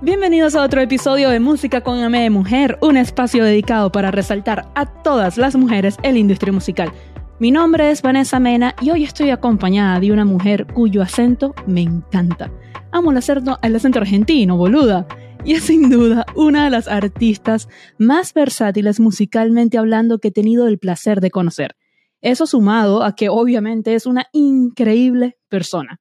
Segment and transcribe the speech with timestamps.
[0.00, 4.70] Bienvenidos a otro episodio de Música con M de Mujer, un espacio dedicado para resaltar
[4.76, 6.92] a todas las mujeres en la industria musical.
[7.40, 11.80] Mi nombre es Vanessa Mena y hoy estoy acompañada de una mujer cuyo acento me
[11.80, 12.52] encanta.
[12.92, 15.08] Amo el acento, el acento argentino, boluda.
[15.44, 17.68] Y es sin duda una de las artistas
[17.98, 21.74] más versátiles musicalmente hablando que he tenido el placer de conocer.
[22.20, 25.98] Eso sumado a que obviamente es una increíble persona.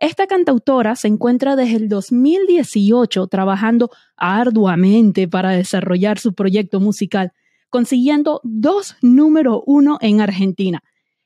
[0.00, 7.32] Esta cantautora se encuentra desde el 2018 trabajando arduamente para desarrollar su proyecto musical,
[7.68, 10.84] consiguiendo dos número uno en Argentina.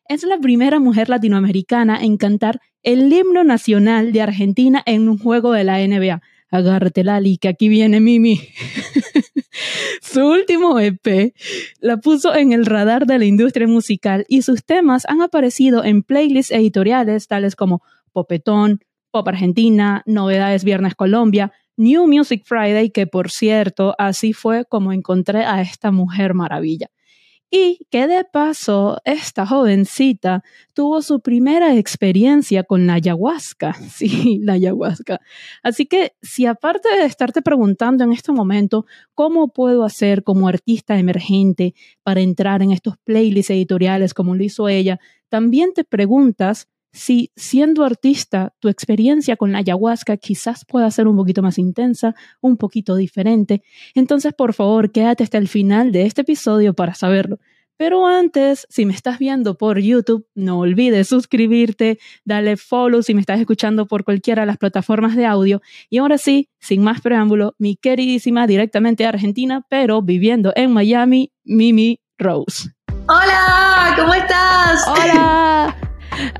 [0.08, 5.52] Es la primera mujer latinoamericana en cantar el himno nacional de Argentina en un juego
[5.52, 6.22] de la NBA.
[6.50, 8.40] Agárrate, Lali, que aquí viene Mimi.
[10.00, 11.34] Su último EP
[11.80, 16.02] la puso en el radar de la industria musical y sus temas han aparecido en
[16.02, 18.80] playlists editoriales tales como Popetón,
[19.10, 25.44] Pop Argentina, Novedades Viernes Colombia, New Music Friday, que por cierto, así fue como encontré
[25.44, 26.88] a esta mujer maravilla.
[27.54, 30.42] Y que de paso, esta jovencita
[30.72, 33.76] tuvo su primera experiencia con la ayahuasca.
[33.92, 35.20] Sí, la ayahuasca.
[35.62, 40.98] Así que si aparte de estarte preguntando en este momento cómo puedo hacer como artista
[40.98, 44.98] emergente para entrar en estos playlists editoriales como lo hizo ella,
[45.28, 51.16] también te preguntas si siendo artista tu experiencia con la ayahuasca quizás pueda ser un
[51.16, 53.62] poquito más intensa, un poquito diferente,
[53.94, 57.38] entonces por favor quédate hasta el final de este episodio para saberlo.
[57.78, 63.20] Pero antes, si me estás viendo por YouTube, no olvides suscribirte, dale follow si me
[63.20, 65.62] estás escuchando por cualquiera de las plataformas de audio.
[65.90, 72.00] Y ahora sí, sin más preámbulo, mi queridísima directamente Argentina, pero viviendo en Miami, Mimi
[72.18, 72.70] Rose.
[73.08, 74.84] Hola, ¿cómo estás?
[74.86, 75.76] Hola.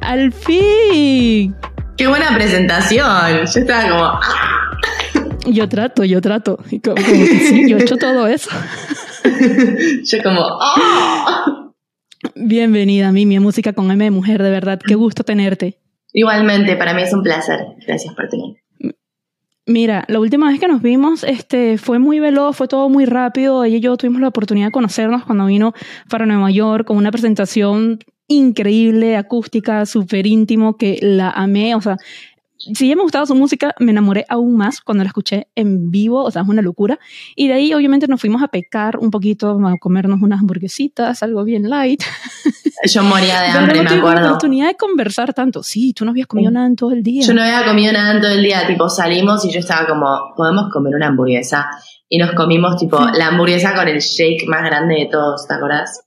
[0.00, 1.54] ¡Al fin!
[1.96, 3.06] ¡Qué buena presentación!
[3.52, 4.04] Yo estaba como...
[4.04, 4.78] ¡ah!
[5.46, 6.58] Yo trato, yo trato.
[6.84, 8.50] Como, sí, yo he hecho todo eso.
[10.04, 10.42] yo como...
[10.60, 11.70] ¡ah!
[12.36, 14.78] Bienvenida a Mimi, Música con M de Mujer, de verdad.
[14.86, 15.78] Qué gusto tenerte.
[16.12, 17.60] Igualmente, para mí es un placer.
[17.86, 18.62] Gracias por tenerme.
[19.64, 23.64] Mira, la última vez que nos vimos este, fue muy veloz, fue todo muy rápido.
[23.64, 25.72] Ella y yo tuvimos la oportunidad de conocernos cuando vino
[26.10, 28.00] para Nueva York con una presentación
[28.36, 31.74] increíble, acústica, súper íntimo, que la amé.
[31.74, 31.96] O sea,
[32.74, 36.22] si ya me gustaba su música, me enamoré aún más cuando la escuché en vivo,
[36.22, 36.98] o sea, es una locura.
[37.34, 41.42] Y de ahí, obviamente, nos fuimos a pecar un poquito, a comernos unas hamburguesitas, algo
[41.44, 42.02] bien light.
[42.92, 44.20] Yo moría de hambre, Pero me no acuerdo.
[44.22, 45.62] la oportunidad de conversar tanto.
[45.62, 47.24] Sí, tú no habías comido nada en todo el día.
[47.26, 50.06] Yo no había comido nada en todo el día, tipo salimos y yo estaba como,
[50.36, 51.66] podemos comer una hamburguesa.
[52.08, 53.18] Y nos comimos tipo Sí.
[53.18, 56.02] la hamburguesa con el shake más grande de todos, ¿te acordás?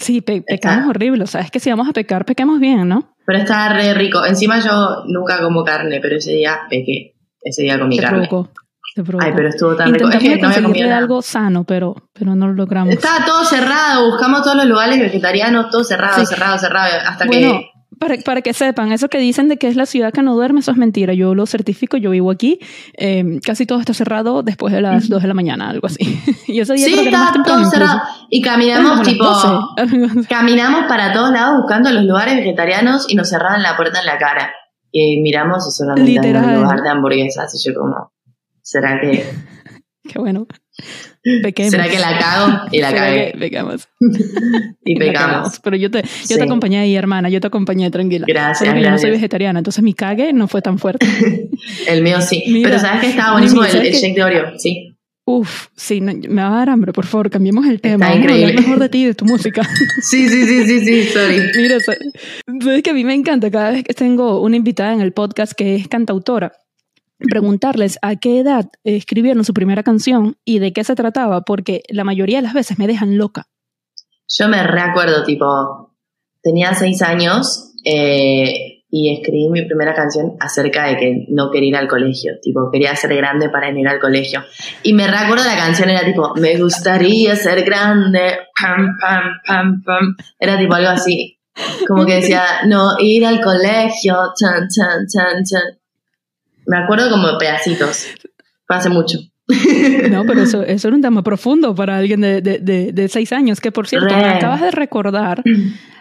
[0.00, 0.90] Sí, pe- pecamos Está.
[0.90, 1.24] horrible.
[1.24, 3.14] O sea, es que si vamos a pecar, pequemos bien, ¿no?
[3.26, 4.24] Pero estaba re rico.
[4.24, 7.14] Encima yo nunca como carne, pero ese día pequé.
[7.42, 8.26] Ese día comí Te carne.
[8.28, 8.50] provocó.
[8.94, 9.24] Te provocó.
[9.24, 10.08] Ay, pero estuvo tan rico.
[10.08, 10.98] Es que no había comido nada.
[10.98, 12.92] algo sano, pero, pero no lo logramos.
[12.92, 16.26] Estaba todo cerrado, buscamos todos los lugares vegetarianos, todo cerrado, Sí.
[16.26, 17.69] cerrado, cerrado, hasta Bueno, que...
[18.00, 20.60] para, para que sepan, eso que dicen de que es la ciudad que no duerme,
[20.60, 21.12] eso es mentira.
[21.12, 22.58] Yo lo certifico, yo vivo aquí.
[22.94, 25.98] eh, casi todo está cerrado después de las 2 de la mañana, algo así.
[26.48, 28.00] y ese día Sí, creo que estaba todo cerrado.
[28.30, 29.22] Y caminamos tipo...
[29.22, 29.46] 12,
[29.76, 30.24] algo así.
[30.28, 34.16] Caminamos para todos lados buscando los lugares vegetarianos y nos cerraban la puerta en la
[34.16, 34.50] cara.
[34.90, 36.44] Y miramos y solamente Literal.
[36.56, 37.54] un lugar de hamburguesas.
[37.54, 38.12] Y yo como,
[38.62, 39.24] ¿será que,
[40.08, 40.46] Qué bueno.
[41.42, 41.70] Pequemos.
[41.72, 42.60] ¿será que la cago?
[42.72, 43.34] Y la ¿Será cagué.
[43.38, 43.88] pecamos?
[44.84, 45.60] Y pecamos.
[45.62, 46.34] Pero yo te, yo Sí.
[46.36, 47.28] te acompañé ahí, hermana.
[47.28, 48.24] Yo te acompañé tranquila.
[48.28, 49.12] Gracias, Solo que yo no soy gracias.
[49.20, 51.06] vegetariana, entonces mi cague no fue tan fuerte.
[51.88, 52.42] El mío sí.
[52.48, 54.58] Mira, Pero ¿sabes que estaba buenísimo el, ¿sabes el shake de Oreo?
[54.58, 54.96] Sí.
[55.26, 58.06] Uf, sí, no, me va a dar hambre, por favor, cambiemos el tema.
[58.06, 58.62] Está Vamos a hablar increíble.
[58.62, 59.62] mejor de ti de tu música.
[60.00, 61.40] Sí, sí, sí, sí, sí, sorry.
[61.56, 61.94] Mira, sa-
[62.64, 65.52] sabes que a mí me encanta cada vez que tengo una invitada en el podcast
[65.52, 66.52] que es cantautora,
[67.28, 72.04] preguntarles a qué edad escribieron su primera canción y de qué se trataba, porque la
[72.04, 73.46] mayoría de las veces me dejan loca.
[74.28, 75.96] Yo me recuerdo, tipo,
[76.42, 81.76] tenía seis años eh, y escribí mi primera canción acerca de que no quería ir
[81.76, 84.42] al colegio, tipo, quería ser grande para ir al colegio.
[84.82, 90.16] Y me recuerdo la canción era tipo, me gustaría ser grande, pam, pam, pam, pam.
[90.38, 91.40] Era tipo algo así,
[91.86, 95.79] como que decía, no ir al colegio, chan, chan, chan, chan.
[96.70, 98.06] Me acuerdo como de pedacitos,
[98.64, 99.18] fue hace mucho.
[100.08, 103.32] No, pero eso, eso era un tema profundo para alguien de, de, de, de seis
[103.32, 104.22] años, que por cierto, Re.
[104.22, 105.42] me acabas de recordar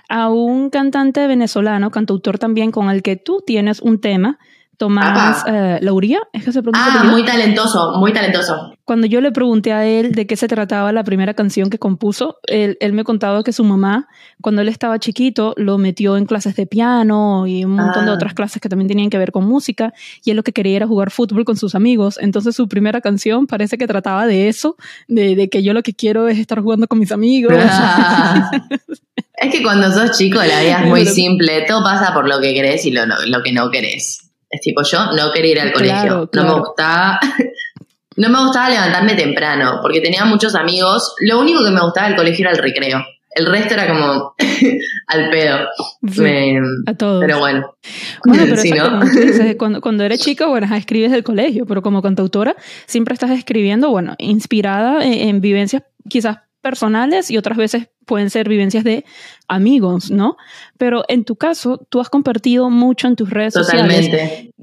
[0.09, 4.37] a un cantante venezolano, cantautor también, con el que tú tienes un tema
[4.79, 7.01] Tomás eh, Lauría, es que se pronuncia.
[7.01, 8.71] Ah, muy talentoso, muy talentoso.
[8.85, 12.37] Cuando yo le pregunté a él de qué se trataba la primera canción que compuso,
[12.47, 14.07] él, él me contaba que su mamá,
[14.41, 18.13] cuando él estaba chiquito, lo metió en clases de piano y un montón de Ah.
[18.15, 19.93] otras clases que también tenían que ver con música,
[20.23, 22.17] y él lo que quería era jugar fútbol con sus amigos.
[22.21, 24.77] Entonces su primera canción parece que trataba de eso,
[25.09, 27.53] de, de que yo lo que quiero es estar jugando con mis amigos.
[29.33, 32.53] es que cuando sos chico la vida es muy simple, todo pasa por lo que
[32.53, 34.28] querés y lo, lo que no querés.
[34.49, 37.19] Es tipo, yo no quería ir al Claro, colegio, no me gustaba,
[38.17, 42.15] no me gustaba levantarme temprano, porque tenía muchos amigos, lo único que me gustaba del
[42.17, 42.99] colegio era el recreo,
[43.35, 44.33] el resto era como
[45.07, 45.59] al pedo.
[46.11, 47.23] Sí, Me- a todos.
[47.23, 47.75] pero bueno,
[48.25, 48.61] Bueno, pero
[49.57, 52.55] cuando, cuando eres chica, bueno, escribes del colegio, pero como cantautora
[52.87, 58.49] siempre estás escribiendo, bueno, inspirada en, en vivencias quizás personales y otras veces pueden ser
[58.49, 59.05] vivencias de
[59.47, 60.35] amigos, ¿no?
[60.77, 64.09] Pero en tu caso, tú has compartido mucho en tus redes sociales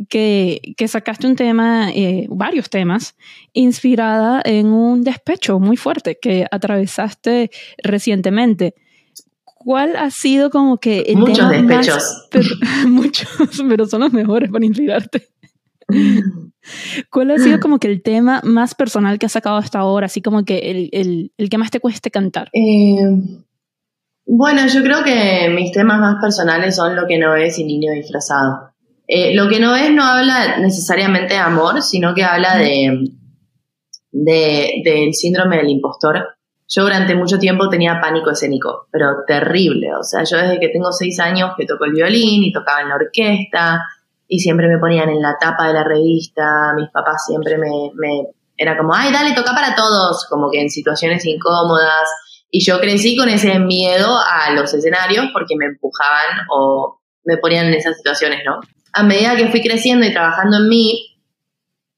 [0.08, 3.14] que, que sacaste un tema, eh, varios temas,
[3.52, 7.50] inspirada en un despecho muy fuerte que atravesaste
[7.82, 8.74] recientemente.
[9.44, 12.28] ¿Cuál ha sido como que el Muchos tema más despechos.
[12.30, 12.46] pero,
[12.88, 13.28] muchos,
[13.68, 15.28] pero son los mejores para inspirarte.
[17.10, 20.06] ¿Cuál ha sido como que el tema más personal que has sacado hasta ahora?
[20.06, 22.48] Así como que el, el, el que más te cueste cantar.
[22.52, 22.96] Eh,
[24.26, 27.92] bueno, yo creo que mis temas más personales son Lo que no es y Niño
[27.92, 28.72] disfrazado.
[29.06, 33.04] Eh, lo que no es no habla necesariamente de amor, sino que habla de,
[34.10, 36.26] de- del síndrome del impostor.
[36.68, 39.94] Yo durante mucho tiempo tenía pánico escénico, pero terrible.
[39.94, 42.88] O sea, yo desde que tengo seis años que toco el violín y tocaba en
[42.88, 43.80] la orquesta
[44.28, 46.72] y siempre me ponían en la tapa de la revista.
[46.76, 50.70] Mis papás siempre me, me era como, ay, dale, toca para todos, como que en
[50.70, 52.08] situaciones incómodas.
[52.50, 57.66] Y yo crecí con ese miedo a los escenarios porque me empujaban o me ponían
[57.66, 58.60] en esas situaciones, ¿no?
[58.92, 61.18] A medida que fui creciendo y trabajando en mí,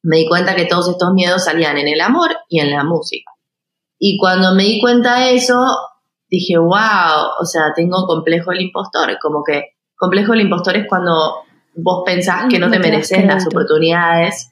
[0.03, 3.31] me di cuenta que todos estos miedos salían en el amor y en la música.
[3.99, 5.65] Y cuando me di cuenta de eso,
[6.29, 9.19] dije, wow, o sea, tengo complejo del impostor.
[9.21, 11.43] Como que complejo del impostor es cuando
[11.75, 14.50] vos pensás que no, No te mereces las oportunidades,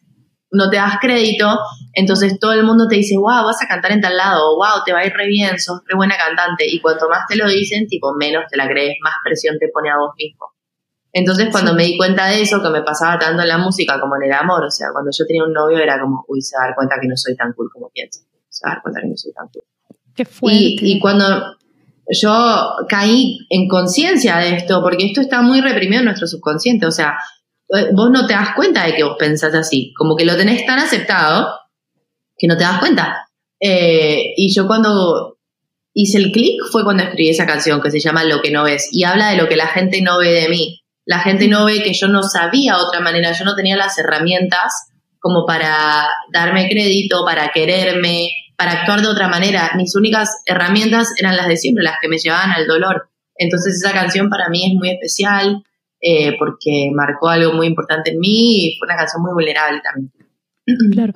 [0.51, 1.59] no te das crédito,
[1.93, 4.93] entonces todo el mundo te dice, wow, vas a cantar en tal lado, wow, te
[4.93, 6.65] va a ir re bien, sos re buena cantante.
[6.69, 9.91] Y cuanto más te lo dicen, tipo, menos te la crees, más presión te pone
[9.91, 10.47] a vos mismo.
[11.13, 11.77] Entonces, cuando Sí.
[11.79, 14.33] me di cuenta de eso, que me pasaba tanto en la música como en el
[14.33, 16.75] amor, o sea, cuando yo tenía un novio era como, uy, se va a dar
[16.77, 18.21] cuenta que no soy tan cool como pienso.
[18.49, 19.63] Se va a dar cuenta que no soy tan cool.
[20.15, 20.59] Qué fuerte.
[20.59, 21.57] Y, y cuando
[22.09, 26.91] yo caí en conciencia de esto, porque esto está muy reprimido en nuestro subconsciente, o
[26.91, 27.17] sea,
[27.69, 30.65] eh, vos no te das cuenta de que vos pensás así, como que lo tenés
[30.67, 31.49] tan aceptado
[32.37, 33.29] que no te das cuenta.
[33.61, 35.39] Eh, y yo cuando
[35.95, 38.91] hice el clic fue cuando escribí esa canción que se llama Lo que no ves
[38.93, 40.83] y habla de lo que la gente no ve de mí.
[41.07, 44.73] La gente no ve que yo no sabía otra manera, yo no tenía las herramientas
[45.21, 49.71] como para darme crédito, para quererme, para actuar de otra manera.
[49.77, 53.09] Mis únicas herramientas eran las de siempre, las que me llevaban al dolor.
[53.37, 55.63] Entonces esa canción para mí es muy especial
[56.01, 60.13] eh, porque marcó algo muy importante en mí y fue una canción muy vulnerable también.
[60.93, 61.13] Claro.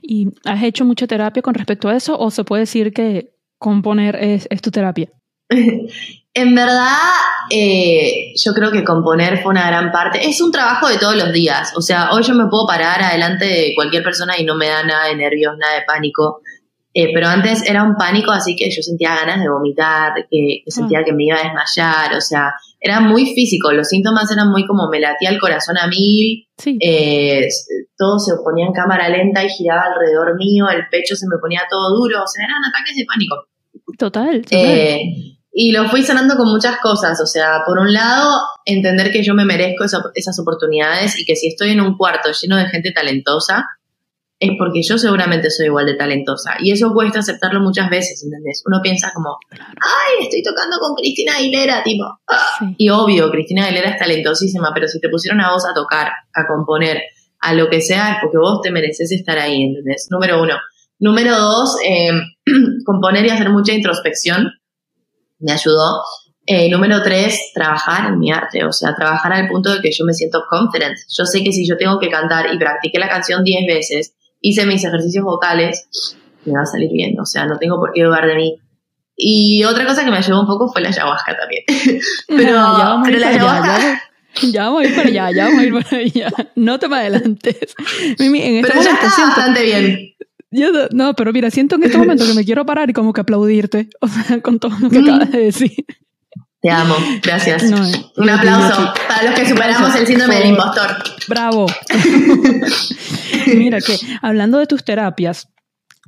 [0.00, 4.16] ¿Y has hecho mucha terapia con respecto a eso o se puede decir que componer
[4.16, 5.10] es, es tu terapia?
[6.36, 6.98] En verdad,
[7.48, 10.28] eh, yo creo que componer fue una gran parte.
[10.28, 11.72] Es un trabajo de todos los días.
[11.76, 14.82] O sea, hoy yo me puedo parar adelante de cualquier persona y no me da
[14.82, 16.40] nada de nervios, nada de pánico.
[16.92, 20.70] Eh, pero antes era un pánico, así que yo sentía ganas de vomitar, que, que
[20.70, 22.16] sentía que me iba a desmayar.
[22.16, 23.72] O sea, era muy físico.
[23.72, 26.78] Los síntomas eran muy como me latía el corazón a mil, Sí.
[26.80, 27.48] eh,
[27.96, 31.62] todo se ponía en cámara lenta y giraba alrededor mío, el pecho se me ponía
[31.70, 32.22] todo duro.
[32.22, 33.36] O sea, eran ataques de pánico.
[33.98, 34.42] total.
[34.42, 35.00] total.
[35.56, 37.20] Y lo fui sanando con muchas cosas.
[37.20, 41.36] O sea, por un lado, entender que yo me merezco esa- esas oportunidades y que
[41.36, 43.64] si estoy en un cuarto lleno de gente talentosa,
[44.40, 46.54] es porque yo seguramente soy igual de talentosa.
[46.58, 48.62] Y eso cuesta aceptarlo muchas veces, ¿entendés?
[48.66, 52.02] Uno piensa como, ay, estoy tocando con Cristina Aguilera, tipo.
[52.28, 52.56] ah.
[52.58, 52.74] Sí.
[52.76, 56.46] Y obvio, Cristina Aguilera es talentosísima, pero si te pusieron a vos a tocar, a
[56.48, 57.00] componer,
[57.40, 60.08] a lo que sea, es porque vos te mereces estar ahí, ¿entendés?
[60.10, 60.54] Número uno.
[60.98, 62.10] Número dos, eh,
[62.84, 64.50] componer y hacer mucha introspección
[65.44, 66.02] me ayudó.
[66.46, 70.04] Eh, número tres, trabajar en mi arte, o sea, trabajar al punto de que yo
[70.04, 70.94] me siento confident.
[71.16, 74.66] Yo sé que si yo tengo que cantar y practiqué la canción 10 veces, hice
[74.66, 75.86] mis ejercicios vocales,
[76.44, 78.58] me va a salir bien, o sea, no tengo por qué dudar de mí.
[79.16, 81.62] Y otra cosa que me ayudó un poco fue la ayahuasca también.
[82.28, 83.78] pero, Ah, ya vamos a pero la para allá, ayahuasca...
[83.78, 86.30] ya vamos- Ya vamos a ir para allá, ya vamos a ir para allá.
[86.56, 87.74] No te me adelantes.
[88.18, 89.98] Mimi, en este Pero ya momento está siento, bastante bien.
[90.54, 93.20] Yo no- pero mira, siento en este momento que me quiero parar y como que
[93.20, 95.08] aplaudirte, o sea, con todo lo que Mm.
[95.08, 95.84] acabas de decir.
[96.62, 97.62] Te amo, gracias.
[98.16, 100.96] Un aplauso para los que superamos el síndrome del impostor.
[101.28, 101.66] Bravo.
[103.54, 105.48] Mira que hablando de tus terapias,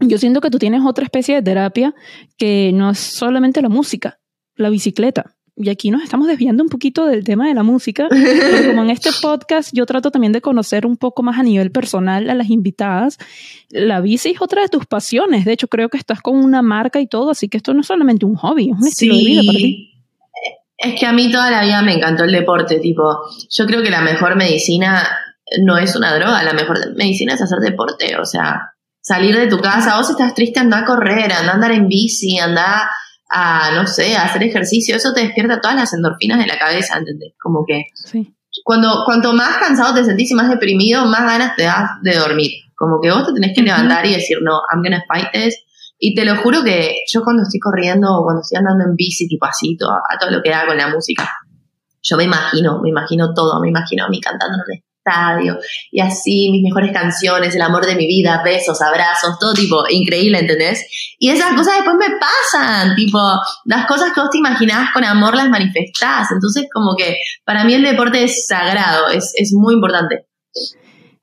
[0.00, 1.95] yo siento que tú tienes otra especie de terapia
[2.38, 4.19] que no es solamente la música,
[4.55, 5.36] la bicicleta.
[5.59, 8.91] Y aquí nos estamos desviando un poquito del tema de la música, pero como en
[8.91, 12.51] este podcast yo trato también de conocer un poco más a nivel personal a las
[12.51, 13.17] invitadas,
[13.71, 15.47] la bici es otra de tus pasiones.
[15.47, 17.87] De hecho, creo que estás con una marca y todo, así que esto no es
[17.87, 19.93] solamente un hobby, es un estilo de vida para ti.
[20.77, 23.03] Es que a mí toda la vida me encantó el deporte, tipo,
[23.51, 25.09] yo creo que la mejor medicina
[25.63, 29.59] no es una droga, la mejor medicina es hacer deporte, o sea, salir de tu
[29.59, 32.91] casa, vos estás triste, anda a correr, anda a andar en bici, anda
[33.28, 36.99] a, no sé, a hacer ejercicio, eso te despierta todas las endorfinas de la cabeza,
[36.99, 37.35] ¿entendés?
[37.40, 38.35] Como que sí.
[38.64, 42.50] cuando, cuanto más cansado te sentís y más deprimido, más ganas te das de dormir.
[42.76, 45.56] Como que vos te tenés que levantar y decir, no, I'm gonna fight this,
[45.99, 49.26] y te lo juro que yo cuando estoy corriendo o cuando estoy andando en bici,
[49.26, 51.30] tipo así, a todo lo que hago con la música,
[52.02, 54.61] yo me imagino, me imagino todo, me imagino a mí un
[55.07, 55.59] estadio
[55.91, 60.39] y así, mis mejores canciones, el amor de mi vida, besos, abrazos, todo tipo, increíble,
[60.41, 60.87] ¿entendés?
[61.19, 63.19] Y esas cosas después me pasan, tipo,
[63.65, 67.75] las cosas que vos te imaginabas con amor las manifestás, entonces como que para mí
[67.75, 70.27] el deporte es sagrado, es, es muy importante.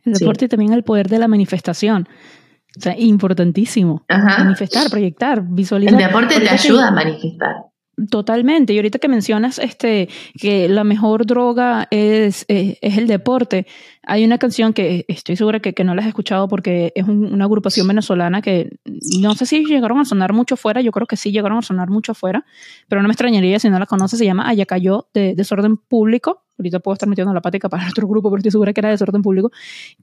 [0.06, 2.08] El deporte y también el poder de la manifestación.
[2.76, 4.04] O sea, importantísimo.
[4.10, 5.94] Manifestar, proyectar, visualizar.
[5.94, 7.73] El deporte te ayuda a manifestar.
[8.10, 8.74] Totalmente.
[8.74, 10.10] Y ahorita que mencionas este,
[10.40, 13.68] que la mejor droga es, eh, es el deporte,
[14.02, 17.88] hay una canción que estoy segura que, no la has escuchado porque es una agrupación
[17.88, 18.80] venezolana que
[19.22, 21.90] no sé si llegaron a sonar mucho fuera, yo creo que sí llegaron a sonar
[21.90, 22.46] mucho fuera,
[22.88, 26.46] pero no me extrañaría si no la conoces, se llama Ayacayó de Desorden Público.
[26.58, 29.22] Ahorita puedo estar metiendo la pática para otro grupo, pero estoy segura que era Desorden
[29.22, 29.52] Público.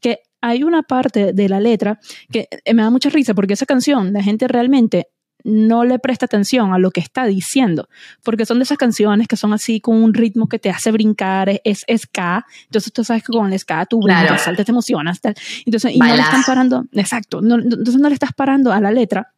[0.00, 1.98] Que hay una parte de la letra
[2.30, 5.08] que me da mucha risa porque esa canción, la gente realmente
[5.44, 7.88] no le presta atención a lo que está diciendo,
[8.22, 11.60] porque son de esas canciones que son así con un ritmo que te hace brincar,
[11.64, 15.34] es, ska, entonces tú sabes que con el ska tú brincas, saltas, te emocionas, tal.
[15.64, 19.32] entonces y no le están parando, exacto, entonces no le estás parando a la letra,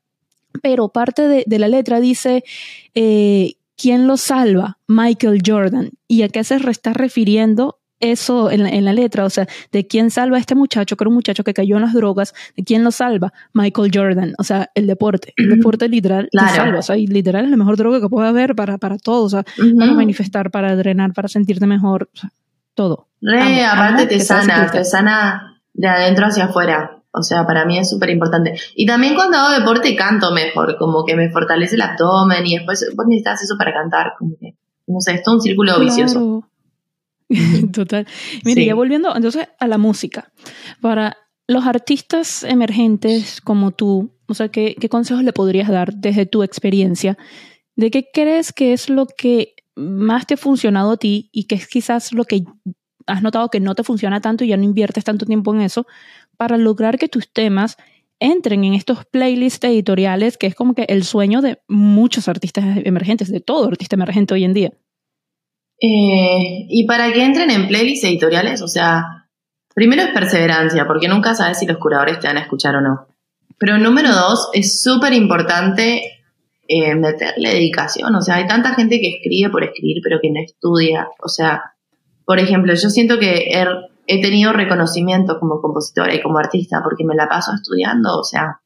[0.60, 2.44] pero parte de, la letra dice,
[2.94, 4.78] eh, ¿quién lo salva?
[4.86, 5.90] Michael Jordan.
[6.08, 7.78] ¿Y a qué se está refiriendo?
[8.02, 11.14] Eso en la, letra, o sea, de quién salva a este muchacho, que era un
[11.14, 14.86] muchacho que cayó en las drogas, de quién lo salva, Michael Jordan, o sea, el
[14.86, 18.08] deporte, el deporte literal te salva, o sea, y literal es la mejor droga que
[18.08, 19.44] puede haber para, para todo, o sea,
[19.78, 22.30] para manifestar, para drenar, para sentirte mejor, o sea,
[22.74, 23.08] todo.
[23.20, 26.98] Re, aparte te sana, te sana de adentro hacia afuera.
[27.14, 28.58] O sea, para mí es súper importante.
[28.74, 32.90] Y también cuando hago deporte canto mejor, como que me fortalece el abdomen y después
[32.96, 34.56] vos necesitas eso para cantar, como que,
[34.86, 36.42] no sé, es todo un círculo vicioso.
[37.72, 38.06] Total.
[38.44, 40.32] Mire, ya volviendo entonces a la música.
[40.80, 46.26] Para los artistas emergentes como tú, o sea, ¿qué, ¿qué, consejos le podrías dar desde
[46.26, 47.18] tu experiencia?
[47.76, 51.54] ¿De qué crees que es lo que más te ha funcionado a ti y que
[51.54, 52.44] es quizás lo que
[53.06, 55.86] has notado que no te funciona tanto y ya no inviertes tanto tiempo en eso
[56.36, 57.76] para lograr que tus temas
[58.20, 63.30] entren en estos playlists editoriales, que es como que el sueño de muchos artistas emergentes,
[63.32, 64.72] de todo artista emergente hoy en día?
[65.84, 69.26] Eh, y para que entren en playlists editoriales, o sea,
[69.74, 73.08] primero es perseverancia, porque nunca sabes si los curadores te van a escuchar o no.
[73.58, 76.20] Pero número dos, es súper importante
[76.68, 78.14] eh, meterle dedicación.
[78.14, 81.08] O sea, hay tanta gente que escribe por escribir, pero que no estudia.
[81.20, 81.74] O sea,
[82.24, 83.66] por ejemplo, yo siento que he,
[84.06, 88.16] he tenido reconocimiento como compositora y como artista porque me la paso estudiando.
[88.16, 88.60] O sea,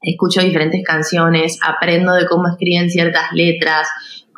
[0.00, 3.88] escucho diferentes canciones, aprendo de cómo escriben ciertas letras,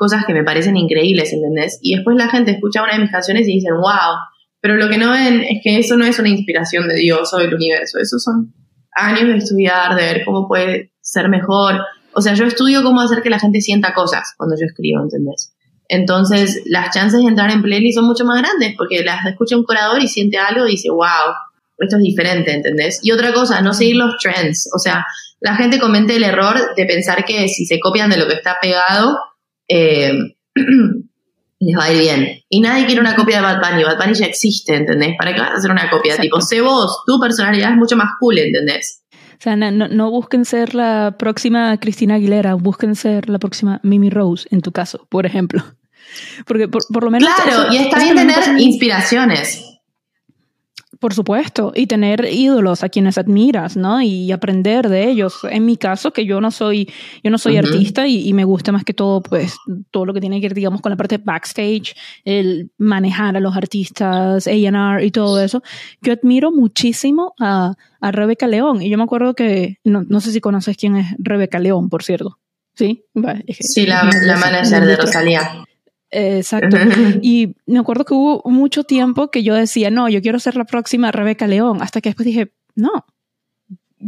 [0.00, 1.78] cosas que me parecen increíbles, ¿entendés?
[1.82, 4.16] Y después la gente escucha una de mis canciones y dicen, wow,
[4.62, 7.36] pero lo que no ven es que eso no es una inspiración de Dios o
[7.36, 8.54] del universo, eso son
[8.96, 11.80] años de estudiar, de ver cómo puede ser mejor.
[12.14, 15.52] O sea, yo estudio cómo hacer que la gente sienta cosas cuando yo escribo, ¿entendés?
[15.86, 19.64] Entonces, las chances de entrar en playlist son mucho más grandes porque las escucha un
[19.64, 21.34] curador y siente algo y dice, wow,
[21.76, 23.00] esto es diferente, ¿entendés?
[23.02, 24.70] Y otra cosa, no seguir los trends.
[24.74, 25.04] O sea,
[25.40, 28.56] la gente comete el error de pensar que si se copian de lo que está
[28.62, 29.18] pegado,
[29.70, 30.12] eh,
[31.60, 32.28] les va a ir bien.
[32.48, 33.84] Y nadie quiere una copia de Bad Bunny.
[33.84, 35.14] Bad Bunny ya existe, ¿entendés?
[35.18, 36.16] ¿Para qué vas a hacer una copia?
[36.16, 39.02] Tipo, sé vos, tu personalidad es mucho más cool, ¿entendés?
[39.12, 44.10] O sea, no, no, busquen ser la próxima Cristina Aguilera, busquen ser la próxima Mimi
[44.10, 45.62] Rose, en tu caso, por ejemplo.
[46.46, 47.28] Porque por, lo menos...
[47.34, 49.69] Claro, y está bien tener inspiraciones.
[51.00, 54.02] Por supuesto, y tener ídolos a quienes admiras, ¿no?
[54.02, 55.38] Y aprender de ellos.
[55.50, 56.92] En mi caso, que yo no soy,
[57.24, 59.56] yo no soy artista y, me gusta más que todo, pues,
[59.90, 63.56] todo lo que tiene que ver, digamos, con la parte backstage, el manejar a los
[63.56, 65.62] artistas, A&R y todo eso.
[66.02, 68.82] Yo admiro muchísimo a, a Rebeca León.
[68.82, 72.02] Y yo me acuerdo que, no, no sé si conoces quién es Rebeca León, por
[72.02, 72.38] cierto.
[72.74, 73.04] Sí,
[73.58, 75.64] sí, la, la manager de Rosalía.
[76.10, 76.76] Exacto.
[77.22, 80.64] Y me acuerdo que hubo mucho tiempo que yo decía, no, yo quiero ser la
[80.64, 83.04] próxima Rebeca León, hasta que después dije, no,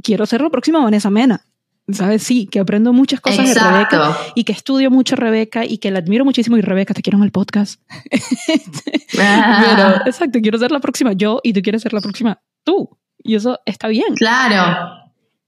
[0.03, 1.47] quiero ser la próxima Vanessa Mena.
[1.91, 2.23] ¿Sabes?
[2.23, 5.91] Sí, que aprendo muchas cosas de Rebeca y que estudio mucho a Rebeca y que
[5.91, 6.57] la admiro muchísimo.
[6.57, 7.81] Y Rebeca, te quiero en el podcast.
[9.13, 12.89] Pero, exacto, quiero ser la próxima yo y tú quieres ser la próxima tú.
[13.19, 14.15] Y eso está bien.
[14.15, 15.03] Claro.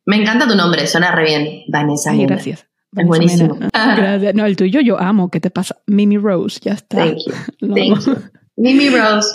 [0.07, 2.11] Me encanta tu nombre, suena re bien, Vanessa.
[2.11, 2.67] Ay, gracias.
[2.97, 3.59] Es buenísimo.
[3.73, 4.35] Gracias.
[4.35, 5.31] No, el tuyo yo amo.
[5.31, 5.77] ¿Qué te pasa?
[5.87, 6.99] Mimi Rose, ya está.
[6.99, 7.19] Thank
[7.61, 7.75] you.
[7.75, 8.17] Thank you.
[8.57, 9.29] Mimi Rose.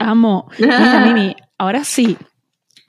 [0.00, 0.48] Amo.
[0.58, 2.16] Mira, Mimi, ahora sí,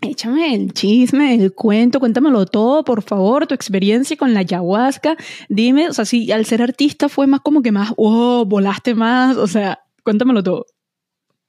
[0.01, 5.17] Échame el chisme, el cuento, cuéntamelo todo, por favor, tu experiencia con la ayahuasca.
[5.49, 9.35] Dime, o sea, si al ser artista fue más como que más, oh, volaste más,
[9.35, 10.67] o sea, cuéntamelo todo.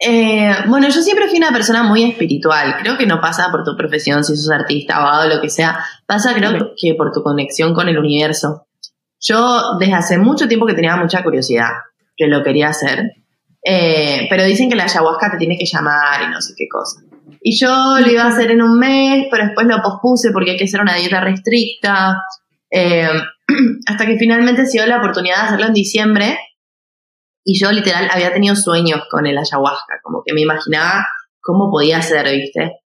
[0.02, 2.76] Eh, bueno, yo siempre fui una persona muy espiritual.
[2.80, 5.78] Creo que no pasa por tu profesión, si sos artista, abogado, lo que sea.
[6.06, 8.66] Pasa, creo que por tu conexión con el universo.
[9.20, 11.68] Yo desde hace mucho tiempo que tenía mucha curiosidad,
[12.16, 13.12] que lo quería hacer.
[13.62, 17.02] Eh, pero dicen que la ayahuasca te tiene que llamar y no sé qué cosa.
[17.42, 20.56] Y yo lo iba a hacer en un mes, pero después lo pospuse porque hay
[20.56, 22.16] que hacer una dieta restricta.
[22.70, 23.06] Eh,
[23.86, 26.38] hasta que finalmente se dio la oportunidad de hacerlo en diciembre.
[27.44, 31.06] Y yo literal había tenido sueños con el ayahuasca, como que me imaginaba
[31.40, 32.80] cómo podía ser, ¿viste?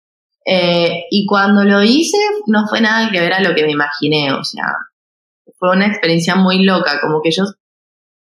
[0.45, 2.17] Eh, y cuando lo hice,
[2.47, 4.65] no fue nada que ver a lo que me imaginé, o sea,
[5.57, 7.45] fue una experiencia muy loca, como que yo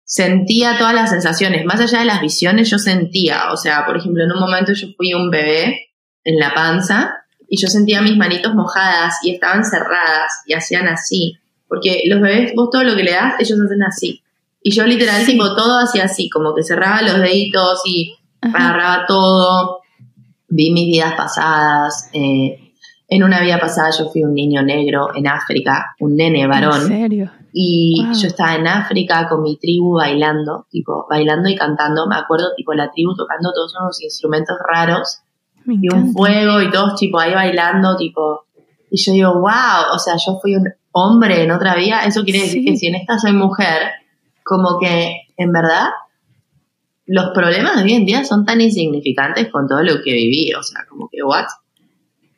[0.03, 4.23] sentía todas las sensaciones, más allá de las visiones, yo sentía, o sea, por ejemplo,
[4.23, 5.89] en un momento yo fui un bebé
[6.23, 7.15] en la panza
[7.47, 11.37] y yo sentía mis manitos mojadas y estaban cerradas y hacían así.
[11.67, 14.23] Porque los bebés, vos todo lo que le das, ellos hacen así.
[14.61, 19.79] Y yo literal, tipo, todo hacía así, como que cerraba los deditos y agarraba todo.
[20.49, 22.09] Vi mis vidas pasadas.
[22.13, 22.73] Eh,
[23.07, 26.81] en una vida pasada yo fui un niño negro en África, un nene varón.
[26.81, 27.31] ¿En serio?
[27.51, 32.07] Y yo estaba en África con mi tribu bailando, tipo, bailando y cantando.
[32.07, 35.21] Me acuerdo, tipo, la tribu tocando todos unos instrumentos raros
[35.65, 38.45] y un fuego y todos tipo ahí bailando, tipo,
[38.91, 42.41] y yo digo, wow, o sea, yo fui un hombre en otra vida, eso quiere
[42.41, 43.91] decir que si en esta soy mujer,
[44.49, 45.89] como que en verdad
[47.05, 50.63] los problemas de hoy en día son tan insignificantes con todo lo que viví, o
[50.63, 51.45] sea, como que what?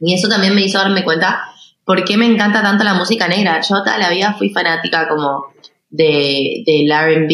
[0.02, 1.42] Y eso también me hizo darme cuenta
[1.86, 3.62] por qué me encanta tanto la música negra.
[3.62, 5.46] Yo toda la vida fui fanática como
[5.90, 7.30] de, del RB,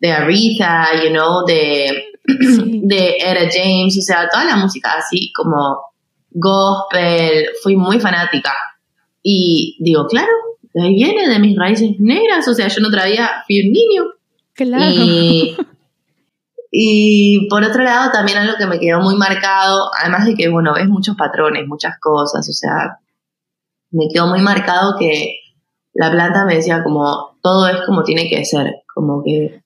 [0.00, 5.78] de Aretha, you know, de de Era James, o sea, toda la música así como
[6.30, 8.52] gospel, fui muy fanática.
[9.22, 10.32] Y digo, claro,
[10.74, 14.02] de ahí viene, de mis raíces negras, o sea, yo no traía, fui un niño.
[14.54, 15.64] Claro.
[16.76, 20.74] Y, por otro lado, también algo que me quedó muy marcado, además de que, bueno,
[20.74, 22.98] ves muchos patrones, muchas cosas, o sea,
[23.92, 25.36] me quedó muy marcado que
[25.92, 29.62] la planta me decía como, todo es como tiene que ser, como que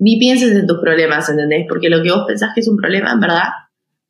[0.00, 1.64] ni pienses en tus problemas, ¿entendés?
[1.68, 3.44] Porque lo que vos pensás que es un problema, en verdad,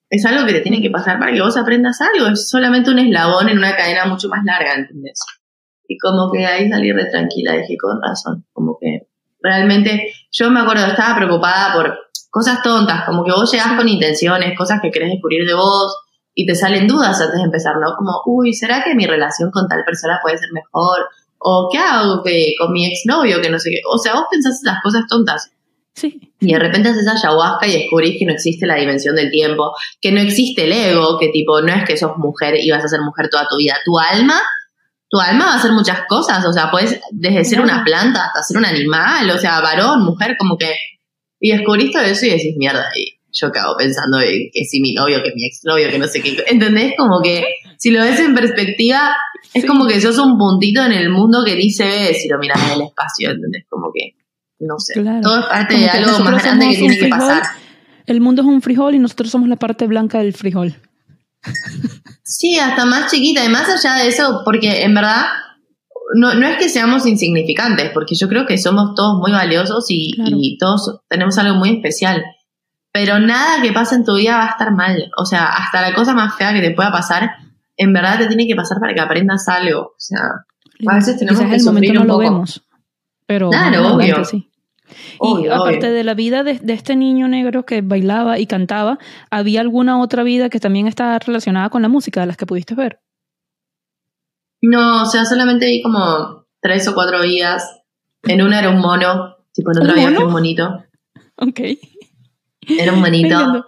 [0.09, 2.29] es algo que te tiene que pasar para que vos aprendas algo.
[2.29, 5.21] Es solamente un eslabón en una cadena mucho más larga, ¿entendés?
[5.93, 9.09] Y como que ahí salí re tranquila, dije, con razón, como que
[9.43, 11.99] realmente, yo me acuerdo, estaba preocupada por
[12.31, 15.95] cosas tontas, como que vos llegás con intenciones, cosas que querés descubrir de vos,
[16.35, 17.95] y te salen dudas antes de empezar, ¿no?
[17.95, 21.01] Como, uy, ¿será que mi relación con tal persona puede ser mejor?
[21.37, 23.43] ¿O qué hago que, con mi exnovio?
[23.43, 23.81] Que no sé qué.
[23.87, 25.51] O sea, vos pensás las cosas tontas.
[26.41, 30.11] Y de repente haces ayahuasca y descubrís que no existe la dimensión del tiempo, que
[30.11, 33.01] no existe el ego, que tipo, no es que sos mujer y vas a ser
[33.03, 33.77] mujer toda tu vida.
[33.85, 34.41] Tu alma,
[35.13, 38.43] tu alma va a hacer muchas cosas, o sea, puedes desde ser una planta hasta
[38.43, 40.75] ser un animal, o sea, varón, mujer, como que...
[41.39, 45.23] Y descubrís todo eso y decís, mierda, y yo acabo pensando que si mi novio,
[45.23, 46.43] que mi exnovio, que no sé qué.
[46.47, 46.95] ¿Entendés?
[46.97, 47.45] Como que
[47.77, 49.15] si lo ves en perspectiva,
[49.53, 52.59] es como que sos un puntito en el mundo que dice ve si lo miras
[52.67, 53.67] en el espacio, ¿entendés?
[53.69, 54.17] Como que
[54.61, 54.95] no sé.
[55.21, 57.43] Todo es parte de algo más grande que tiene que pasar.
[58.07, 60.75] El mundo es un frijol y nosotros somos la parte blanca del frijol.
[62.23, 63.45] Sí, hasta más chiquita.
[63.45, 65.27] Y más allá de eso, porque en verdad
[66.15, 70.13] no, no es que seamos insignificantes, porque yo creo que somos todos muy valiosos y,
[70.17, 72.25] y todos tenemos algo muy especial.
[72.93, 75.11] Pero nada que pase en tu vida va a estar mal.
[75.17, 77.31] O sea, hasta la cosa más fea que te pueda pasar,
[77.77, 79.81] en verdad te tiene que pasar para que aprendas algo.
[79.81, 80.21] O sea,
[80.87, 82.63] a veces tenemos que el momento no lo vemos.
[83.27, 84.25] Pero claro, obvio.
[84.25, 84.52] Sí.
[85.21, 88.99] Y aparte de la vida de, este niño negro que bailaba y cantaba,
[89.31, 92.75] ¿había alguna otra vida que también estaba relacionada con la música de las que pudiste
[92.75, 93.01] ver?
[94.63, 97.83] No, o sea, solamente vi como tres o cuatro vidas.
[98.23, 100.85] En una era un mono, tipo en otra vida un monito.
[101.37, 101.61] Ok.
[102.69, 103.67] Era un monito.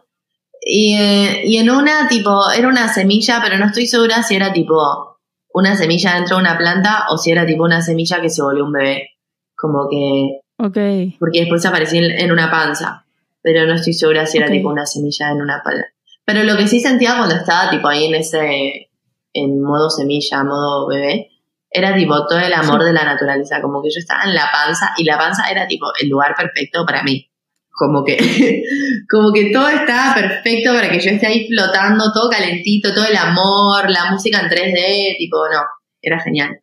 [0.61, 4.53] Y, eh, y en una, tipo, era una semilla, pero no estoy segura si era
[4.53, 5.21] tipo
[5.53, 8.65] una semilla dentro de una planta o si era tipo una semilla que se volvió
[8.65, 9.11] un bebé.
[9.57, 10.79] Como que Ok.
[11.19, 13.05] Porque después aparecí en, en una panza.
[13.43, 14.53] Pero no estoy segura si era Ok.
[14.53, 15.85] tipo una semilla en una palma.
[16.25, 18.91] Pero lo que sí sentía cuando estaba tipo ahí en ese,
[19.35, 21.29] en modo semilla, modo bebé,
[21.71, 22.87] era tipo todo el amor Sí.
[22.87, 23.61] de la naturaleza.
[23.61, 26.87] Como que yo estaba en la panza y la panza era tipo el lugar perfecto
[26.87, 27.29] para mí.
[27.77, 28.17] Como que,
[29.11, 33.17] como que todo estaba perfecto para que yo esté ahí flotando, todo calentito, todo el
[33.17, 35.61] amor, la música en 3D, tipo, no,
[36.01, 36.61] era genial.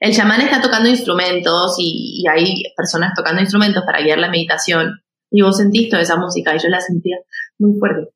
[0.00, 5.00] El chamán está tocando instrumentos y, y hay personas tocando instrumentos para guiar la meditación.
[5.30, 7.16] Y vos sentís toda esa música y yo la sentía
[7.58, 8.10] muy fuerte.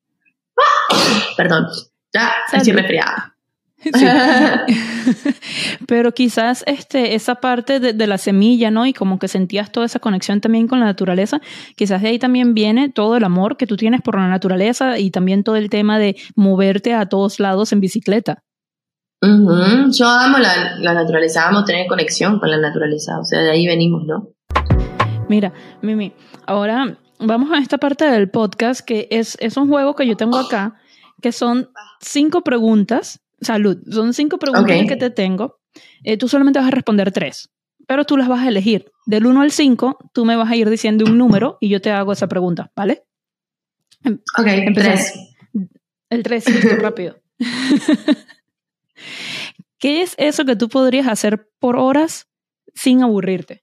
[1.37, 1.67] Perdón,
[2.13, 3.35] ya estoy resfriada.
[3.81, 4.05] Sí.
[5.87, 8.87] Pero quizás este, esa parte de, de la semilla, ¿no?
[8.87, 11.41] Y como que sentías toda esa conexión también con la naturaleza,
[11.77, 15.13] quizás de ahí también viene todo el amor que tú tienes por la naturaleza y
[15.13, 18.43] también todo el tema de moverte a todos lados en bicicleta.
[19.21, 23.19] Ujú, Yo amo la, la naturaleza, amo tener conexión con la naturaleza.
[23.19, 24.29] O sea, de ahí venimos, ¿no?
[25.29, 25.53] Mira,
[25.83, 26.13] Mimi,
[26.47, 30.39] ahora vamos a esta parte del podcast que es, es un juego que yo tengo
[30.39, 30.77] acá,
[31.21, 33.21] que son cinco preguntas.
[33.41, 35.61] Salud, son cinco preguntas que te tengo.
[36.05, 37.51] Eh, tú solamente vas a responder tres,
[37.87, 38.91] pero tú las vas a elegir.
[39.07, 41.91] Del 1 al 5, tú me vas a ir diciendo un número y yo te
[41.91, 43.05] hago esa pregunta, ¿vale?
[44.05, 45.01] Ok, Empezamos.
[45.01, 45.15] tres.
[46.11, 47.17] El 3, listo, rápido.
[49.79, 52.27] ¿Qué es eso que tú podrías hacer por horas
[52.75, 53.63] sin aburrirte?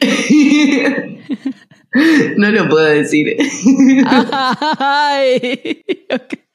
[2.36, 3.36] no lo puedo decir.
[4.78, 6.45] Ay, ok.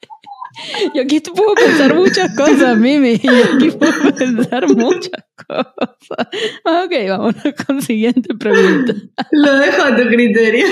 [0.94, 3.18] Yo aquí puedo pensar muchas cosas, Mimi.
[3.18, 6.28] Yo aquí puedo pensar muchas cosas.
[6.64, 8.94] Ok, vámonos con siguiente pregunta.
[9.32, 10.66] lo dejo a tu criterio.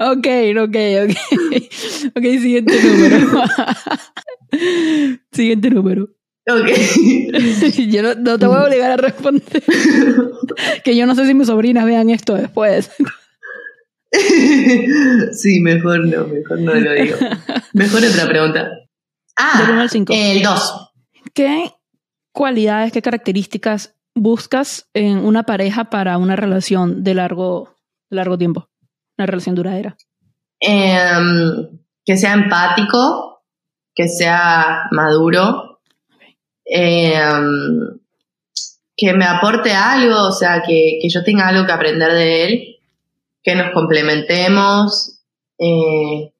[0.00, 1.14] Ok, ok, ok.
[2.16, 3.44] Ok, siguiente número.
[5.32, 6.08] Siguiente número.
[6.48, 6.68] ok.
[7.90, 9.62] Yo no, no te voy a obligar a responder.
[10.84, 12.90] Que yo no sé si mis sobrinas vean esto después.
[15.32, 17.16] sí, mejor no, mejor no lo digo.
[17.74, 18.70] Mejor otra pregunta.
[19.58, 20.12] Del uno Ah, al cinco.
[20.16, 20.90] el 2.
[21.34, 21.72] ¿Qué
[22.32, 27.76] cualidades, qué características buscas en una pareja para una relación de largo,
[28.10, 28.68] largo tiempo?
[29.16, 29.96] Una relación duradera.
[30.60, 33.42] Em, que sea empático,
[33.94, 35.80] que sea maduro,
[36.64, 38.00] em,
[38.96, 42.76] que me aporte algo, o sea, que, que yo tenga algo que aprender de él,
[43.42, 45.20] que nos complementemos,
[45.58, 46.32] eh,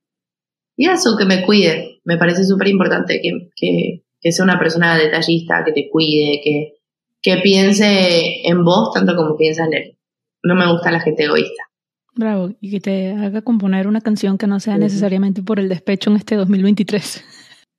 [0.76, 1.87] y eso, que me cuide.
[2.08, 6.78] Me parece súper importante que, que, que sea una persona detallista, que te cuide, que,
[7.20, 9.98] que piense en vos tanto como piensa en él.
[10.42, 11.64] No me gusta la gente egoísta.
[12.14, 12.54] Bravo.
[12.62, 16.16] Y que te haga componer una canción que no sea necesariamente por el despecho en
[16.16, 17.24] este 2023.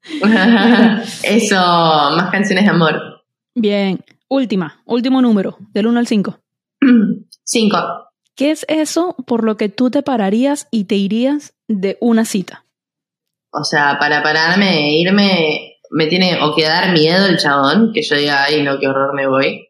[1.24, 3.02] Eso, más canciones de amor.
[3.56, 4.00] Bien.
[4.28, 6.40] Última, último número, del 1 al 5.
[7.44, 7.78] Cinco.
[8.36, 12.64] ¿Qué es eso por lo que tú te pararías y te irías de una cita?
[13.52, 18.02] O sea, para pararme e irme, me tiene o que dar miedo el chabón, que
[18.02, 19.68] yo diga, ay, no, qué horror, me voy.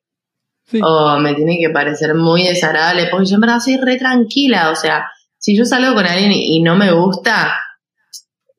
[0.65, 0.79] Sí.
[0.83, 4.69] O me tiene que parecer muy desagradable, porque yo en verdad soy re tranquila.
[4.71, 7.55] O sea, si yo salgo con alguien y y no me gusta,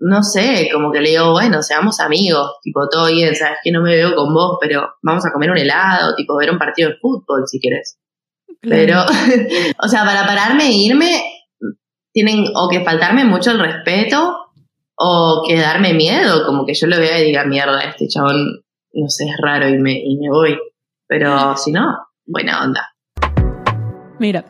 [0.00, 3.82] no sé, como que le digo, bueno, seamos amigos, tipo, todo bien, sabes que no
[3.82, 6.96] me veo con vos, pero vamos a comer un helado, tipo, ver un partido de
[6.96, 7.98] fútbol si quieres.
[8.62, 9.02] Pero,
[9.78, 11.22] o sea, para pararme e irme,
[12.12, 14.49] tienen o que faltarme mucho el respeto
[15.02, 19.08] o que darme miedo, como que yo lo vea y diga, mierda, este chabón, no
[19.08, 20.58] sé, es raro y me, y me voy.
[21.08, 22.94] Pero si no, buena onda.
[24.18, 24.44] Mira,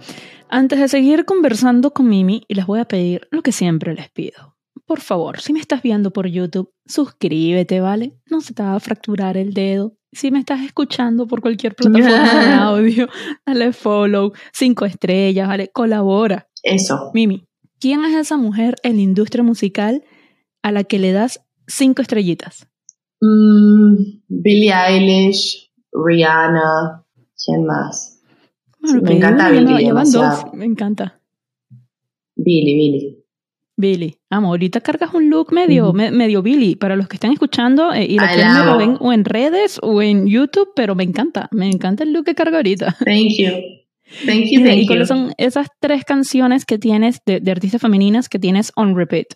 [0.48, 4.56] antes de seguir conversando con Mimi, les voy a pedir lo que siempre les pido.
[4.86, 8.18] Por favor, si me estás viendo por YouTube, suscríbete, ¿vale?
[8.26, 9.94] No se te va a fracturar el dedo.
[10.10, 13.08] Si me estás escuchando por cualquier plataforma de audio,
[13.46, 15.68] dale follow, cinco estrellas, ¿vale?
[15.68, 16.48] Colabora.
[16.64, 17.12] Eso.
[17.14, 17.46] Mimi,
[17.78, 20.02] ¿quién es esa mujer en la industria musical
[20.62, 22.66] a la que le das cinco estrellitas?
[23.20, 27.04] Mm, Billie Eilish, Rihanna,
[27.44, 28.20] ¿quién más?
[28.82, 31.20] Sí, me encanta Billie dos, me encanta.
[32.36, 33.16] Billie, Billie.
[33.76, 34.16] Billy.
[34.30, 36.76] Amo, ahorita cargas un look medio, me- medio Billy.
[36.76, 39.78] Para los que están escuchando eh, y los que me lo ven o en redes
[39.82, 41.48] o en YouTube, pero me encanta.
[41.50, 42.96] Me encanta el look que carga ahorita.
[43.04, 43.50] Thank you.
[44.26, 48.28] Thank you, thank ¿Y cuáles son esas tres canciones que tienes de, de artistas femeninas
[48.28, 49.26] que tienes on repeat?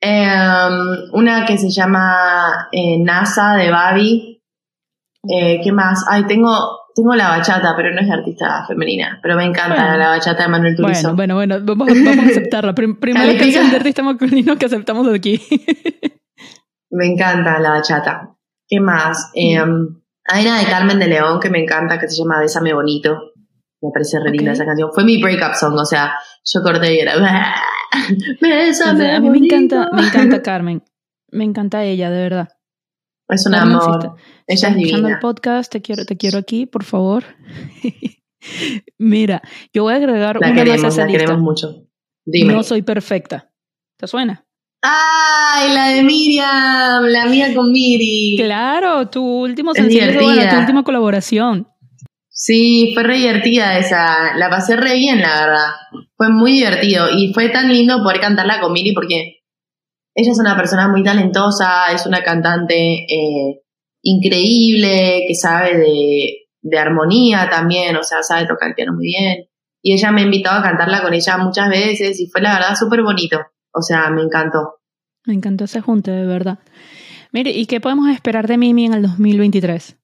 [0.00, 4.42] Em, una que se llama eh, NASA de Babi.
[5.28, 6.04] Eh, ¿Qué más?
[6.08, 6.48] Ay, tengo,
[6.94, 9.18] tengo la bachata, pero no es artista femenina.
[9.22, 9.96] Pero me encanta Bueno.
[9.98, 11.14] la bachata de Manuel Turizo.
[11.14, 12.74] Bueno, bueno, bueno, vamos, a- vamos a aceptarla.
[12.74, 15.40] Prim- primera canción de artista masculino que aceptamos aquí.
[16.92, 18.34] Me encanta la bachata.
[18.66, 19.30] ¿Qué más?
[19.34, 23.32] Em, hay una de Carmen de León que me encanta que se llama Bésame Bonito.
[23.82, 24.90] Me parece re linda esa canción.
[24.92, 27.12] Fue mi breakup song, o sea, yo corté y era.
[28.40, 30.82] Bésame, a mí me encanta, me encanta Carmen.
[31.30, 32.48] Me encanta ella, de verdad.
[33.28, 34.16] Es un amor.
[34.46, 35.08] ella es divina.
[35.08, 37.24] el podcast, te quiero, te quiero aquí, por favor.
[38.98, 41.20] Mira, yo voy a agregar la una queremos, más a esa la lista.
[41.20, 41.86] queremos mucho.
[42.24, 42.52] Dime.
[42.52, 43.52] No soy perfecta.
[43.96, 44.44] ¿Te suena?
[44.82, 47.04] ¡Ay, la de Miriam!
[47.04, 48.36] La mía con Miri.
[48.38, 51.68] Claro, tu último sencillo, bueno, tu última colaboración.
[52.42, 54.34] Sí, fue re divertida esa.
[54.34, 56.06] La pasé re bien, la verdad.
[56.16, 57.10] Fue muy divertido.
[57.10, 59.42] Y fue tan lindo poder cantarla con Miri porque
[60.14, 63.60] ella es una persona muy talentosa, es una cantante eh,
[64.00, 69.50] increíble, que sabe de, de armonía también, o sea, sabe tocar el piano muy bien.
[69.82, 72.74] Y ella me ha invitado a cantarla con ella muchas veces y fue la verdad
[72.74, 73.38] súper bonito.
[73.74, 74.80] O sea, me encantó.
[75.26, 76.58] Me encantó ese junte, de verdad.
[77.32, 79.99] Mire, ¿y qué podemos esperar de Mimi en el 2023?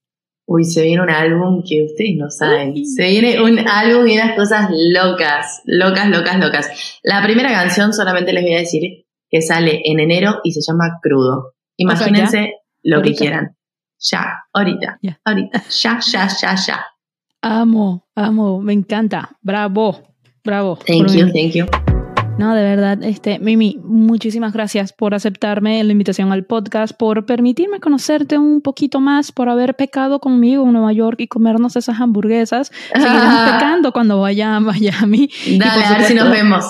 [0.48, 2.86] Uy, se viene un álbum que ustedes no saben.
[2.86, 6.98] Se viene un álbum y unas cosas locas, locas, locas, locas.
[7.02, 10.98] La primera canción solamente les voy a decir que sale en enero y se llama
[11.02, 11.54] Crudo.
[11.76, 12.52] Imagínense
[12.84, 13.56] lo que quieran.
[13.98, 15.18] Ya, ahorita, Ya.
[15.24, 16.86] ahorita, ya, ya, ya, ya.
[17.42, 19.30] Amo, amo, me encanta.
[19.42, 20.00] Bravo,
[20.44, 20.76] bravo.
[20.86, 21.95] Thank you, thank you.
[22.38, 27.80] No, de verdad, este, Mimi, muchísimas gracias por aceptarme la invitación al podcast, por permitirme
[27.80, 32.70] conocerte un poquito más, por haber pecado conmigo en Nueva York y comernos esas hamburguesas.
[32.94, 35.30] Seguiremos pecando cuando vaya a Miami.
[35.46, 36.64] Y por Dale, a ver si supuesto- nos vemos.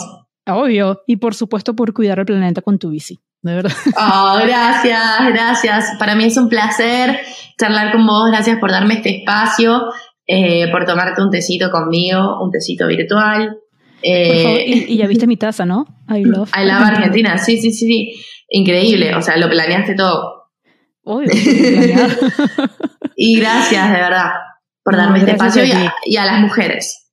[0.49, 1.01] Obvio.
[1.09, 3.19] Y por supuesto por cuidar el planeta con tu bici.
[3.43, 3.73] De verdad.
[3.99, 5.03] Oh, gracias,
[5.33, 5.93] gracias.
[5.99, 7.19] Para mí es un placer
[7.59, 8.31] charlar con vos.
[8.31, 9.83] Gracias por darme este espacio,
[10.29, 13.57] eh, por tomarte un tecito conmigo, un tecito virtual.
[14.03, 15.87] Por favor, Eh, y, y ya viste mi taza, ¿no?
[16.09, 16.51] I love.
[16.57, 18.13] I love Argentina, sí, sí, sí, sí.
[18.51, 20.51] Increíble, o sea, lo planeaste todo.
[21.05, 21.31] Obvio.
[23.19, 24.31] Y gracias, de verdad,
[24.85, 27.11] por No, darme este espacio y a a, y a las mujeres.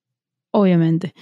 [0.51, 1.13] Obviamente.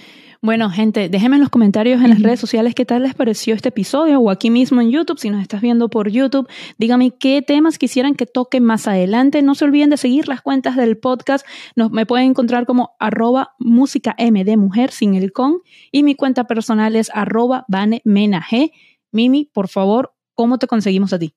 [0.44, 3.68] Bueno, gente, déjenme en los comentarios en las redes sociales qué tal les pareció este
[3.68, 7.78] episodio o aquí mismo en YouTube, si nos estás viendo por YouTube, díganme qué temas
[7.78, 9.40] quisieran que toque más adelante.
[9.42, 11.46] No se olviden de seguir las cuentas del podcast.
[11.76, 15.60] Nos, me pueden encontrar como arroba música M de mujer sin el con
[15.92, 18.72] y mi cuenta personal es arroba vanemenag.
[19.12, 21.36] Mimi, por favor, ¿cómo te conseguimos a ti?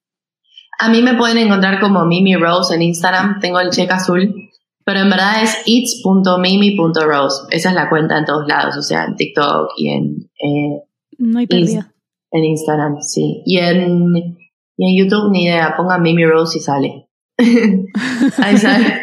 [0.80, 4.50] A mí me pueden encontrar como Mimi Rose en Instagram, tengo el check azul,
[4.86, 7.48] pero en verdad es its.mimi.rose.
[7.50, 10.84] Esa es la cuenta en todos lados, o sea, en TikTok y en, eh,
[11.17, 11.91] No hay pérdida.
[12.32, 13.41] en Instagram, sí.
[13.45, 14.38] Y en,
[14.78, 17.10] y en YouTube, ni idea, pongan Mimi Rose y sale.
[18.38, 19.02] Ahí sale,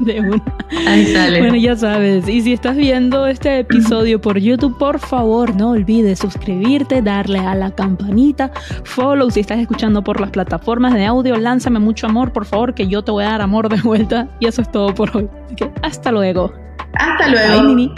[0.04, 0.42] De una.
[0.86, 1.40] ahí sale.
[1.40, 6.18] Bueno, ya sabes, y si estás viendo este episodio por YouTube, por favor no olvides
[6.18, 8.50] suscribirte, darle a la campanita,
[8.84, 12.88] follow si estás escuchando por las plataformas de audio, lánzame mucho amor, por favor, que
[12.88, 14.28] yo te voy a dar amor de vuelta.
[14.40, 15.28] Y eso es todo por hoy.
[15.44, 16.52] Así que hasta luego.
[16.94, 17.62] Hasta Bye, luego.
[17.62, 17.92] Mimi.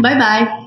[0.00, 0.65] Bye bye.